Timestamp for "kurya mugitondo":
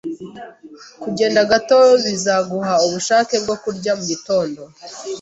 3.63-4.61